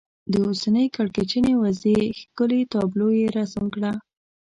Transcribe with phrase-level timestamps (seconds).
[0.31, 3.91] د اوسنۍ کړکېچنې وضعې ښکلې تابلو یې رسم کړه.